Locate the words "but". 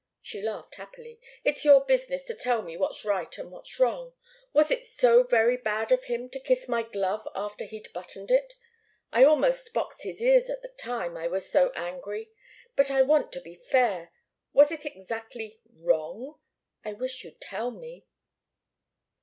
12.75-12.89